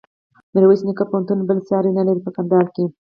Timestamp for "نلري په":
1.97-2.31